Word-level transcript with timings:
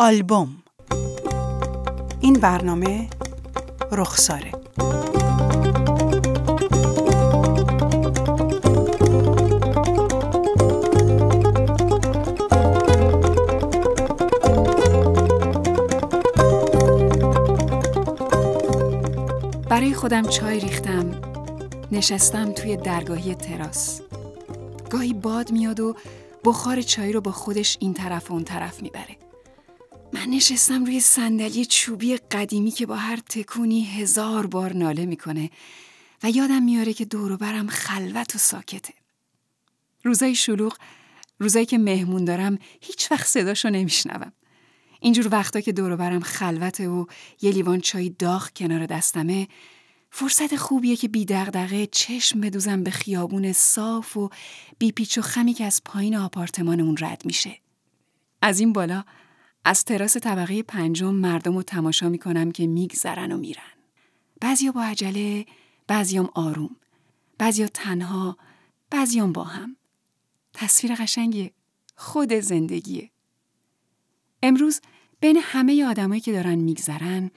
آلبوم. 0.00 0.62
این 2.20 2.34
برنامه 2.34 3.08
رخساره. 3.92 4.52
برای 19.68 19.94
خودم 19.94 20.22
چای 20.22 20.60
ریختم 20.60 21.10
نشستم 21.92 22.52
توی 22.52 22.76
درگاهی 22.76 23.34
تراس. 23.34 24.00
گاهی 24.90 25.14
باد 25.14 25.52
میاد 25.52 25.80
و 25.80 25.94
بخار 26.44 26.82
چای 26.82 27.12
رو 27.12 27.20
با 27.20 27.32
خودش 27.32 27.76
این 27.80 27.94
طرف 27.94 28.30
و 28.30 28.34
اون 28.34 28.44
طرف 28.44 28.82
می‌بره. 28.82 29.27
نشستم 30.30 30.84
روی 30.84 31.00
صندلی 31.00 31.64
چوبی 31.64 32.16
قدیمی 32.16 32.70
که 32.70 32.86
با 32.86 32.96
هر 32.96 33.16
تکونی 33.16 33.84
هزار 33.84 34.46
بار 34.46 34.72
ناله 34.72 35.06
می‌کنه 35.06 35.50
و 36.22 36.30
یادم 36.30 36.62
میاره 36.62 36.92
که 36.92 37.04
دور 37.04 37.36
برم 37.36 37.66
خلوت 37.66 38.34
و 38.34 38.38
ساکته 38.38 38.94
روزای 40.04 40.34
شلوغ 40.34 40.76
روزایی 41.38 41.66
که 41.66 41.78
مهمون 41.78 42.24
دارم 42.24 42.58
هیچ 42.80 43.12
وقت 43.12 43.26
صداشو 43.26 43.70
نمیشنوم 43.70 44.32
اینجور 45.00 45.28
وقتا 45.32 45.60
که 45.60 45.72
دور 45.72 45.96
برم 45.96 46.20
خلوته 46.20 46.88
و 46.88 47.06
یه 47.40 47.50
لیوان 47.50 47.80
چای 47.80 48.08
داغ 48.08 48.50
کنار 48.56 48.86
دستمه 48.86 49.48
فرصت 50.10 50.56
خوبیه 50.56 50.96
که 50.96 51.08
بی 51.08 51.24
دغدغه 51.24 51.86
چشم 51.86 52.40
بدوزم 52.40 52.82
به 52.82 52.90
خیابون 52.90 53.52
صاف 53.52 54.16
و 54.16 54.30
بی 54.78 54.92
پیچ 54.92 55.18
و 55.18 55.22
خمی 55.22 55.54
که 55.54 55.64
از 55.64 55.82
پایین 55.84 56.16
آپارتمانمون 56.16 56.96
رد 57.00 57.22
میشه. 57.24 57.58
از 58.42 58.60
این 58.60 58.72
بالا 58.72 59.04
از 59.68 59.84
تراس 59.84 60.16
طبقه 60.16 60.62
پنجم 60.62 61.14
مردم 61.14 61.56
رو 61.56 61.62
تماشا 61.62 62.08
می‌کنم 62.08 62.50
که 62.50 62.66
میگذرن 62.66 63.32
و 63.32 63.36
میرن. 63.36 63.72
بعضیا 64.40 64.72
با 64.72 64.82
عجله، 64.82 65.46
بعضیام 65.86 66.30
آروم، 66.34 66.76
بعضیا 67.38 67.68
تنها، 67.68 68.36
بعضیام 68.90 69.32
با 69.32 69.44
هم. 69.44 69.76
تصویر 70.54 70.94
قشنگیه. 70.94 71.52
خود 71.96 72.32
زندگیه. 72.32 73.10
امروز 74.42 74.80
بین 75.20 75.36
همه 75.42 75.84
آدمایی 75.84 76.20
که 76.20 76.32
دارن 76.32 76.54
میگذرن 76.54 77.30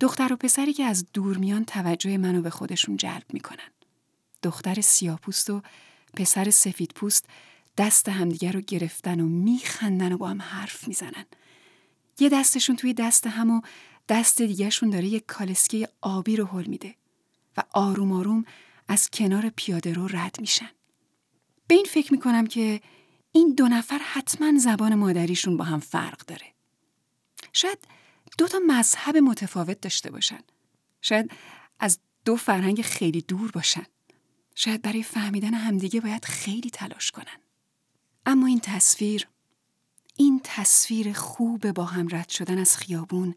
دختر 0.00 0.32
و 0.32 0.36
پسری 0.36 0.72
که 0.72 0.84
از 0.84 1.06
دور 1.12 1.36
میان 1.36 1.64
توجه 1.64 2.18
منو 2.18 2.42
به 2.42 2.50
خودشون 2.50 2.96
جلب 2.96 3.24
می‌کنن. 3.32 3.70
دختر 4.42 4.80
سیاپوست 4.80 5.50
و 5.50 5.62
پسر 6.16 6.50
سفید 6.50 6.92
پوست 6.94 7.26
دست 7.78 8.08
همدیگر 8.08 8.52
رو 8.52 8.60
گرفتن 8.60 9.20
و 9.20 9.28
میخندن 9.28 10.12
و 10.12 10.18
با 10.18 10.28
هم 10.28 10.42
حرف 10.42 10.88
می‌زنن. 10.88 11.24
یه 12.18 12.28
دستشون 12.28 12.76
توی 12.76 12.94
دست 12.94 13.26
هم 13.26 13.50
و 13.50 13.60
دست 14.08 14.42
دیگرشون 14.42 14.90
داره 14.90 15.06
یه 15.06 15.20
کالسکه 15.20 15.88
آبی 16.00 16.36
رو 16.36 16.46
حل 16.46 16.66
میده 16.66 16.94
و 17.56 17.62
آروم 17.72 18.12
آروم 18.12 18.44
از 18.88 19.10
کنار 19.10 19.52
پیاده 19.56 19.92
رو 19.92 20.08
رد 20.08 20.36
میشن. 20.40 20.70
به 21.66 21.74
این 21.74 21.84
فکر 21.84 22.12
می‌کنم 22.12 22.46
که 22.46 22.80
این 23.32 23.54
دو 23.54 23.68
نفر 23.68 23.98
حتما 23.98 24.58
زبان 24.58 24.94
مادریشون 24.94 25.56
با 25.56 25.64
هم 25.64 25.80
فرق 25.80 26.26
داره. 26.26 26.54
شاید 27.52 27.78
دو 28.38 28.48
تا 28.48 28.58
مذهب 28.66 29.16
متفاوت 29.16 29.80
داشته 29.80 30.10
باشن. 30.10 30.40
شاید 31.02 31.30
از 31.80 31.98
دو 32.24 32.36
فرهنگ 32.36 32.82
خیلی 32.82 33.20
دور 33.20 33.50
باشن. 33.50 33.86
شاید 34.54 34.82
برای 34.82 35.02
فهمیدن 35.02 35.54
همدیگه 35.54 36.00
باید 36.00 36.24
خیلی 36.24 36.70
تلاش 36.70 37.10
کنن. 37.10 37.40
اما 38.26 38.46
این 38.46 38.60
تصویر 38.60 39.28
این 40.16 40.40
تصویر 40.44 41.12
خوب 41.12 41.72
با 41.72 41.84
هم 41.84 42.08
رد 42.10 42.28
شدن 42.28 42.58
از 42.58 42.76
خیابون 42.76 43.34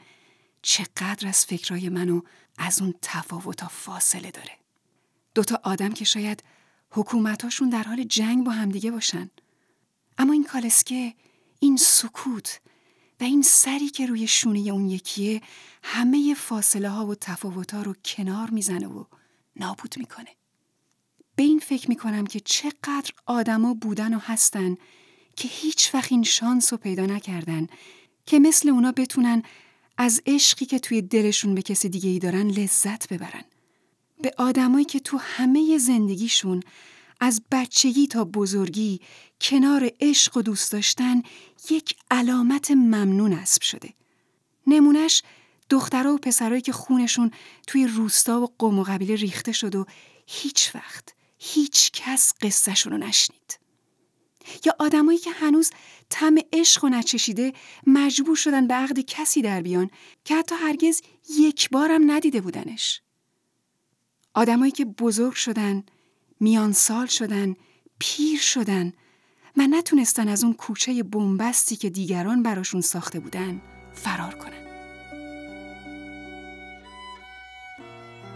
چقدر 0.62 1.28
از 1.28 1.46
فکرای 1.46 1.90
منو 1.90 2.22
از 2.58 2.82
اون 2.82 2.94
تفاوتا 3.02 3.68
فاصله 3.68 4.32
داره. 4.32 4.52
دوتا 5.36 5.60
آدم 5.64 5.92
که 5.92 6.06
شاید 6.06 6.44
حکومتاشون 6.92 7.70
در 7.70 7.84
حال 7.84 8.04
جنگ 8.04 8.46
با 8.46 8.52
همدیگه 8.52 8.92
باشن. 8.92 9.30
اما 10.18 10.34
این 10.34 10.44
کالسکه 10.44 11.14
این 11.60 11.78
سکوت 11.78 12.60
و 13.20 13.24
این 13.24 13.42
سری 13.42 13.90
که 13.90 14.06
روی 14.06 14.28
شونه 14.28 14.60
اون 14.60 14.90
یکیه 14.90 15.42
همه 15.84 16.34
فاصله 16.34 16.90
ها 16.90 17.06
و 17.06 17.16
تفاوت 17.16 17.74
ها 17.74 17.82
رو 17.82 17.94
کنار 18.06 18.50
می‌زنه 18.50 18.88
و 18.88 19.04
نابود 19.56 19.96
می‌کنه. 19.98 20.36
به 21.36 21.44
این 21.44 21.60
فکر 21.60 21.90
می‌کنم 21.90 22.28
که 22.28 22.40
چقدر 22.40 23.12
آدما 23.26 23.74
بودن 23.74 24.14
و 24.14 24.20
هستن 24.20 24.76
که 25.40 25.48
هیچ 25.48 25.96
وقت 25.96 26.12
این 26.12 26.24
شانس 26.24 26.74
رو 26.74 26.78
پیدا 26.78 27.06
نکردن 27.06 27.68
که 28.26 28.40
مثل 28.40 28.70
اونا 28.70 28.92
بتونن 28.92 29.44
از 29.98 30.22
عشقی 30.26 30.66
که 30.66 30.80
توی 30.80 31.02
دلشون 31.02 31.56
به 31.56 31.62
کسی 31.62 31.90
دیگه 31.90 32.10
ای 32.10 32.20
دارن 32.20 32.48
لذت 32.48 33.14
ببرن. 33.14 33.44
به 34.22 34.34
آدمایی 34.38 34.86
که 34.86 35.00
تو 35.00 35.18
همه 35.18 35.78
زندگیشون 35.78 36.64
از 37.20 37.42
بچگی 37.52 38.08
تا 38.08 38.26
بزرگی 38.26 39.02
کنار 39.42 39.92
عشق 40.00 40.38
و 40.38 40.42
دوست 40.42 40.72
داشتن 40.72 41.24
یک 41.70 41.96
علامت 42.12 42.72
ممنون 42.72 43.34
اسب 43.34 43.62
شده. 43.62 43.94
نمونش 44.68 45.24
دخترها 45.70 46.14
و 46.14 46.18
پسرایی 46.18 46.62
که 46.62 46.72
خونشون 46.72 47.32
توی 47.68 47.88
روستا 47.88 48.42
و 48.42 48.54
قوم 48.58 48.80
و 48.80 48.84
قبیله 48.84 49.16
ریخته 49.16 49.52
شد 49.52 49.76
و 49.76 49.86
هیچ 50.28 50.76
وقت 50.76 51.14
هیچ 51.38 51.92
کس 51.92 52.34
قصهشون 52.42 52.92
رو 52.92 52.98
نشنید. 52.98 53.69
یا 54.66 54.76
آدمایی 54.80 55.18
که 55.18 55.32
هنوز 55.32 55.72
تم 56.10 56.36
عشق 56.54 56.84
و 56.84 56.90
نچشیده 56.90 57.54
مجبور 57.88 58.36
شدن 58.36 58.68
به 58.68 58.74
عقد 58.74 59.00
کسی 59.00 59.42
در 59.42 59.62
بیان 59.62 59.90
که 60.26 60.36
حتی 60.36 60.56
هرگز 60.56 61.02
یک 61.40 61.70
بارم 61.70 62.12
ندیده 62.12 62.42
بودنش. 62.42 63.02
آدمایی 64.34 64.72
که 64.72 64.86
بزرگ 64.86 65.34
شدن، 65.34 65.84
میان 66.40 66.72
سال 66.72 67.06
شدن، 67.06 67.56
پیر 68.00 68.40
شدن 68.40 68.94
و 69.58 69.68
نتونستن 69.68 70.28
از 70.28 70.44
اون 70.44 70.54
کوچه 70.54 71.04
بنبستی 71.04 71.76
که 71.76 71.90
دیگران 71.90 72.44
براشون 72.44 72.82
ساخته 72.82 73.20
بودن 73.20 73.62
فرار 73.94 74.36
کنن. 74.36 74.70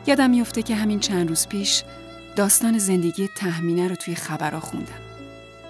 یادم 0.07 0.29
میفته 0.29 0.61
که 0.61 0.75
همین 0.75 0.99
چند 0.99 1.29
روز 1.29 1.47
پیش 1.47 1.83
داستان 2.35 2.77
زندگی 2.77 3.29
تهمینه 3.35 3.87
رو 3.87 3.95
توی 3.95 4.15
خبرها 4.15 4.59
خوندم. 4.59 5.12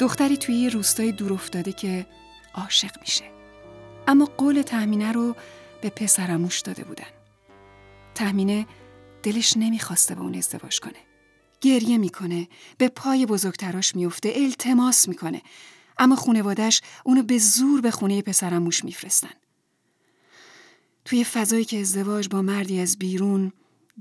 دختری 0.03 0.38
توی 0.38 0.56
یه 0.56 0.69
روستای 0.69 1.12
دور 1.12 1.34
افتاده 1.34 1.72
که 1.72 2.06
عاشق 2.53 2.91
میشه. 3.02 3.24
اما 4.08 4.25
قول 4.25 4.62
تهمینه 4.62 5.12
رو 5.12 5.36
به 5.81 5.90
پسرموش 5.90 6.59
داده 6.59 6.84
بودن. 6.84 7.08
تهمینه 8.16 8.68
دلش 9.24 9.58
نمی‌خواسته 9.58 10.16
با 10.16 10.22
اون 10.22 10.36
ازدواج 10.36 10.80
کنه. 10.80 11.00
گریه 11.62 11.97
می‌کنه 11.97 12.47
به 12.78 12.88
پای 12.88 13.25
بزرگتراش 13.25 13.96
میفته 13.96 14.34
التماس 14.36 15.08
می‌کنه 15.08 15.41
اما 15.97 16.16
خونوادش 16.16 16.81
اونو 17.03 17.24
به 17.24 17.38
زور 17.38 17.81
به 17.81 17.91
خونه 17.91 18.22
پسرموش 18.22 18.84
میفرستن 18.84 19.34
توی 21.06 21.24
فضایی 21.24 21.66
که 21.66 21.80
ازدواج 21.80 22.28
با 22.30 22.41
مردی 22.41 22.80
از 22.80 22.97
بیرون 22.97 23.52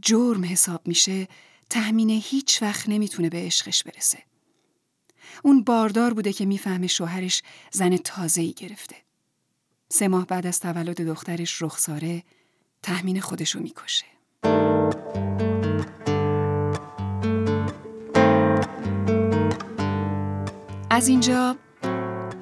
جرم 0.03 0.45
حساب 0.45 0.81
میشه 0.87 1.29
تهمینه 1.71 2.13
هیچ 2.13 2.63
وقت 2.63 2.89
نمی‌تونه 2.89 3.29
به 3.29 3.39
عشقش 3.39 3.83
برسه 3.83 4.19
اون 5.43 5.65
باردار 5.65 6.15
بوده 6.15 6.33
که 6.33 6.47
می‌فهمه 6.47 6.87
شوهرش 6.87 7.43
زن 7.71 7.97
تازه‌ای 7.97 8.53
گرفته. 8.53 8.97
سه 9.89 10.09
ماه 10.09 10.27
بعد 10.27 10.47
از 10.47 10.61
تولد 10.61 11.01
دخترش 11.01 11.63
رخساره 11.63 12.23
تهمین 12.83 13.21
خودشو 13.21 13.61
می‌کشه. 13.61 14.07
از 20.91 21.09
اینجا 21.09 21.57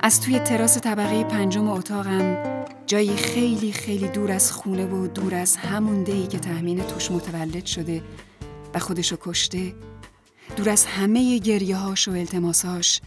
از 0.00 0.20
توی 0.20 0.38
تراس 0.38 0.78
طبقه 0.78 1.24
پنجم 1.24 1.68
اتاقم 1.68 2.50
جایی 2.86 3.16
خیلی 3.16 3.72
خیلی 3.72 4.08
دور 4.08 4.32
از 4.32 4.52
خونه 4.52 4.86
و 4.86 5.06
دور 5.06 5.34
از 5.34 5.56
همون 5.56 6.02
دهی 6.02 6.26
که 6.26 6.38
تحمین 6.38 6.82
توش 6.82 7.10
متولد 7.10 7.66
شده 7.66 8.02
و 8.74 8.78
خودشو 8.78 9.16
کشته 9.20 9.74
دور 10.56 10.68
از 10.68 10.84
همه 10.84 11.38
گریه 11.38 11.76
هاش 11.76 12.08
و 12.08 12.10
التماساش 12.10 13.00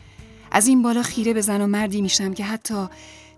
از 0.51 0.68
این 0.68 0.81
بالا 0.81 1.04
خیره 1.04 1.34
به 1.34 1.42
زن 1.42 1.62
و 1.62 1.68
مردی 1.68 2.01
میشم 2.01 2.34
که 2.34 2.44
حتی 2.44 2.88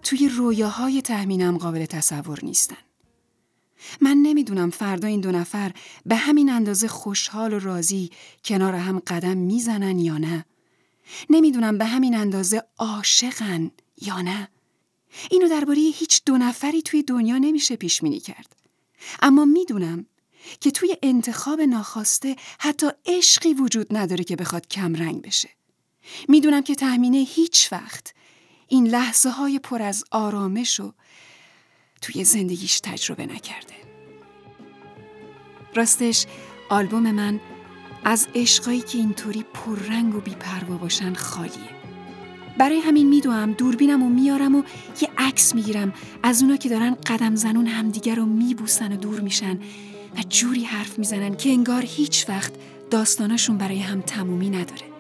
توی 0.04 0.30
رویاهای 0.30 1.02
تحمینم 1.02 1.57
قابل 1.57 1.86
تصور 1.86 2.40
نیستن. 2.44 2.78
من 4.02 4.18
نمی‌دونم 4.18 4.69
فردا 4.69 5.07
این 5.07 5.22
دو 5.22 5.31
نفر 5.31 5.72
به 6.06 6.16
همین 6.16 6.50
اندازه 6.50 6.88
خوشحال 6.88 7.54
و 7.54 7.60
راضی 7.60 8.10
کنار 8.46 8.75
هم 8.75 9.00
قدم 9.00 9.38
می‌زنن 9.38 10.00
یا 10.00 10.18
نه. 10.18 10.46
نمی‌دونم 11.30 11.78
به 11.78 11.86
همین 11.86 12.16
اندازه 12.16 12.63
عاشقن 12.78 13.72
یا 14.01 14.22
نه. 14.22 14.48
اینو 15.31 15.50
درباره 15.50 15.80
هیچ 15.80 16.22
دو 16.25 16.38
نفری 16.38 16.81
توی 16.81 17.04
دنیا 17.04 17.38
نمیشه 17.38 17.75
پیش 17.75 18.01
بینی 18.01 18.19
کرد. 18.19 18.56
اما 19.22 19.46
می‌دونم 19.46 20.06
که 20.60 20.72
توی 20.72 20.98
انتخاب 21.04 21.62
ناخواسته 21.62 22.36
حتی 22.60 22.88
عشقی 23.06 23.54
وجود 23.54 23.98
نداره 23.98 24.24
که 24.24 24.36
بخواد 24.36 24.68
کم 24.68 24.96
رنگ 24.96 25.22
بشه. 25.22 25.50
می‌دونم 26.28 26.62
که 26.62 26.75
تهمینه 26.75 27.18
هیچ 27.18 27.69
وقت 27.72 28.13
این 28.68 28.88
لحظه 28.88 29.30
های 29.30 29.60
پر 29.60 29.81
از 29.81 30.04
آرامش 30.12 30.80
و 30.80 30.94
توی 32.02 32.24
زندگیش 32.24 32.80
تجربه 32.80 33.25
نکرده. 33.25 33.74
راستش 35.75 36.25
آلبوم 36.69 37.12
من 37.12 37.40
از 38.04 38.28
عشقایی 38.36 38.81
که 38.81 38.98
اینطوری 38.98 39.46
پررنگ 39.54 40.16
و 40.16 40.19
بیپروا 40.19 40.78
باشن 40.78 41.13
خالیه. 41.13 41.75
برای 42.58 42.80
همین 42.80 43.08
میدوام 43.08 43.51
دوربینم 43.51 44.04
و 44.04 44.10
میارم 44.10 44.56
و 44.56 44.63
یه 45.01 45.10
عکس 45.18 45.56
می‌گیرم. 45.56 45.94
از 46.24 46.42
اونا 46.42 46.58
که 46.58 46.69
دارن 46.69 46.96
قدم 46.96 47.36
زنون 47.36 47.68
همدیگر 47.68 48.16
رو 48.16 48.25
میبوسن 48.25 48.92
و 48.92 48.98
دور 48.98 49.19
میشن. 49.19 49.60
و 50.18 50.24
جوری 50.30 50.64
حرف 50.64 51.00
می‌زنن 51.00 51.36
که 51.36 51.50
انگار 51.50 51.82
هیچ 51.86 52.30
وقت 52.30 52.54
داستاناشون 52.92 53.58
برای 53.58 53.80
هم 53.80 54.02
تمومی 54.02 54.50
نداره. 54.50 54.96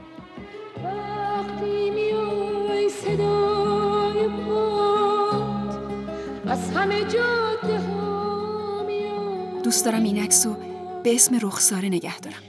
دوست 9.63 9.85
دارم 9.85 10.03
این 10.03 10.23
عکس 10.23 10.45
رو 10.45 10.55
به 11.03 11.15
اسم 11.15 11.39
رخساره 11.41 11.87
نگه 11.87 12.19
دارم. 12.19 12.43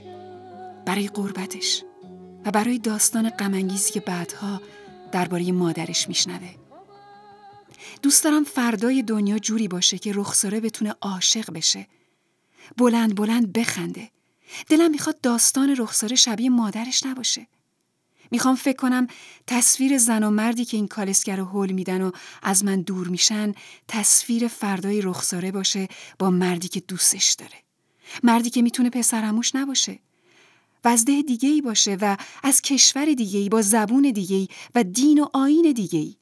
برای 0.85 1.07
قربتش 1.07 1.83
و 2.45 2.51
برای 2.51 2.79
داستان 2.79 3.29
غمانگیزی 3.29 3.91
که 3.91 3.99
بعدها 3.99 4.61
درباره 5.11 5.51
مادرش 5.51 6.07
میشنوه. 6.07 6.49
دوست 8.01 8.23
دارم 8.23 8.43
فردای 8.43 9.03
دنیا 9.03 9.39
جوری 9.39 9.67
باشه 9.67 9.97
که 9.97 10.11
رخساره 10.15 10.59
بتونه 10.59 10.95
عاشق 11.01 11.53
بشه. 11.53 11.87
بلند 12.77 13.15
بلند 13.15 13.53
بخنده 13.53 14.11
دلم 14.69 14.91
می‌خواد 14.91 15.21
داستان 15.21 15.75
رخساره 15.77 16.15
شبیه 16.15 16.49
مادرش 16.49 17.05
نباشه 17.05 17.47
می‌خوام 18.31 18.55
فکر 18.55 18.77
کنم 18.77 19.07
تصویر 19.47 19.97
زن 19.97 20.23
و 20.23 20.29
مردی 20.29 20.65
که 20.65 20.77
این 20.77 20.87
کالسگر 20.87 21.35
رو 21.35 21.45
حول 21.45 21.71
میدن 21.71 22.01
و 22.01 22.11
از 22.43 22.65
من 22.65 22.81
دور 22.81 23.07
میشن 23.07 23.53
تصویر 23.87 24.47
فردای 24.47 25.01
رخساره 25.01 25.51
باشه 25.51 25.87
با 26.19 26.29
مردی 26.29 26.67
که 26.67 26.79
دوستش 26.79 27.33
داره 27.33 27.63
مردی 28.23 28.49
که 28.49 28.61
می‌تونه 28.61 28.89
پسرموش 28.89 29.55
نباشه 29.55 29.99
وزده 30.85 31.21
دیگه 31.21 31.49
ای 31.49 31.61
باشه 31.61 31.97
و 32.01 32.17
از 32.43 32.61
کشور 32.61 33.05
دیگه 33.05 33.39
ای 33.39 33.49
با 33.49 33.61
زبون 33.61 34.11
دیگه 34.11 34.35
ای 34.35 34.47
و 34.75 34.83
دین 34.83 35.19
و 35.19 35.27
آین 35.33 35.71
دیگه 35.71 35.99
ای. 35.99 36.15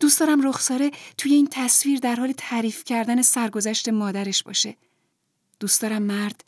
دوست 0.00 0.20
دارم 0.20 0.48
رخساره 0.48 0.90
توی 1.18 1.34
این 1.34 1.48
تصویر 1.50 1.98
در 1.98 2.16
حال 2.16 2.32
تعریف 2.32 2.84
کردن 2.84 3.22
سرگذشت 3.22 3.88
مادرش 3.88 4.42
باشه. 4.42 4.76
دوست 5.60 5.82
دارم 5.82 6.02
مرد 6.02 6.44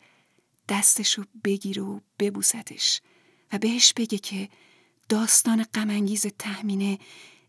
دستشو 0.69 1.23
بگیره 1.43 1.81
و 1.81 1.99
ببوستش 2.19 3.01
و 3.53 3.57
بهش 3.57 3.93
بگه 3.93 4.17
که 4.17 4.49
داستان 5.09 5.63
غمانگیز 5.63 6.27
تهمینه 6.39 6.99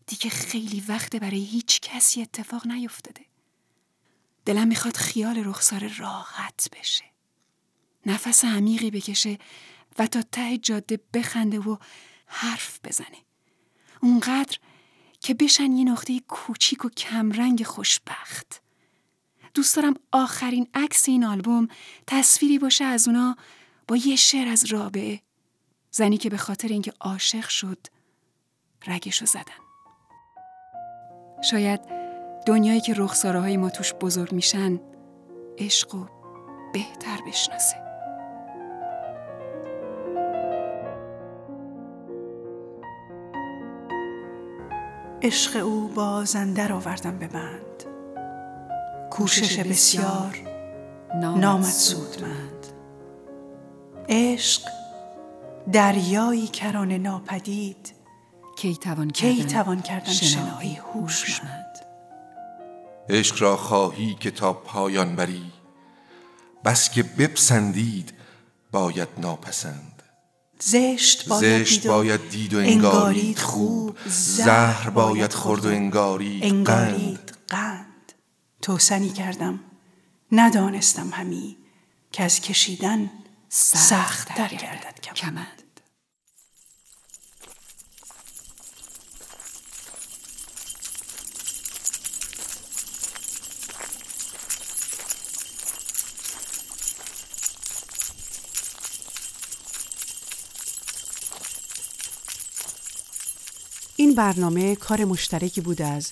دیگه 0.07 0.29
خیلی 0.29 0.83
وقت 0.87 1.15
برای 1.15 1.43
هیچ 1.43 1.79
کسی 1.81 2.21
اتفاق 2.21 2.67
نیفتاده. 2.67 3.25
دلم 4.45 4.67
می‌خواد 4.67 4.97
خیال 4.97 5.37
رخساره 5.37 5.97
راحت 5.97 6.69
بشه. 6.79 7.03
نفس 8.05 8.45
عمیقی 8.45 8.91
بکشه 8.91 9.37
و 9.99 10.07
تا 10.07 10.21
ته 10.21 10.57
جاده 10.57 10.99
بخنده 11.13 11.59
و 11.59 11.77
حرف 12.25 12.79
بزنه. 12.83 13.17
اونقدر 14.01 14.57
که 15.19 15.33
بشن 15.33 15.71
یه 15.71 15.83
نقطه 15.83 16.19
کوچیک 16.19 16.85
و 16.85 16.89
کمرنگ 16.89 17.63
خوشبخت. 17.63 18.61
دوست 19.53 19.75
دارم 19.75 19.93
آخرین 20.11 20.67
عکس 20.73 21.09
این 21.09 21.23
آلبوم 21.23 21.67
تصویری 22.07 22.59
باشه 22.59 22.83
از 22.83 23.07
اونا 23.07 23.35
با 23.87 23.95
یه 23.95 24.15
شعر 24.15 24.47
از 24.47 24.65
رابعه. 24.65 25.21
زنی 25.91 26.17
که 26.17 26.29
به 26.29 26.37
خاطر 26.37 26.67
اینکه 26.67 26.93
عاشق 27.01 27.47
شد 27.47 27.77
رگشو 28.87 29.25
زدن. 29.25 29.61
شاید 31.43 31.81
دنیایی 32.45 32.81
که 32.81 32.93
رخساره 32.93 33.39
های 33.39 33.57
ما 33.57 33.69
توش 33.69 33.93
بزرگ 33.93 34.31
میشن 34.31 34.79
عشق 35.57 35.95
و 35.95 36.05
بهتر 36.73 37.21
بشناسه. 37.27 37.75
عشق 45.21 45.65
او 45.65 45.87
بازندر 45.87 46.73
آوردم 46.73 47.17
به 47.19 47.27
بند. 47.27 47.90
کوشش 49.11 49.59
بسیار 49.59 50.37
نامد 51.15 51.63
سودمند. 51.63 52.65
عشق 54.09 54.61
دریایی 55.71 56.47
کران 56.47 56.91
ناپدید 56.91 57.93
کی 58.57 58.75
توان 58.75 59.09
کی 59.09 59.43
توان 59.43 59.81
کردن 59.81 60.13
شنایی 60.13 60.75
هوشمند. 60.75 61.75
عشق 63.09 63.41
را 63.41 63.57
خواهی 63.57 64.17
که 64.19 64.31
تا 64.31 64.53
پایان 64.53 65.15
بری 65.15 65.51
بس 66.65 66.89
که 66.89 67.03
بپسندید 67.03 68.13
باید 68.71 69.07
ناپسند. 69.17 70.03
زشت 70.59 71.29
باید, 71.29 71.63
زشت 71.63 71.87
باید 71.87 72.29
دید 72.29 72.53
و 72.53 72.57
انگارید 72.57 73.39
خوب 73.39 73.97
زهر 74.07 74.89
باید 74.89 75.33
خورد 75.33 75.65
و 75.65 75.69
انگارید 75.69 76.43
انگارید 76.43 77.33
قند. 77.47 77.80
توسنی 78.61 79.09
کردم. 79.09 79.59
ندانستم 80.31 81.09
همی 81.09 81.57
که 82.11 82.23
از 82.23 82.41
کشیدن 82.41 83.09
سخت 83.49 84.37
در 84.37 84.47
گردد 84.47 84.99
کمند. 85.15 85.61
این 103.95 104.15
برنامه 104.15 104.75
کار 104.75 105.05
مشترکی 105.05 105.61
بود 105.61 105.81
از 105.81 106.11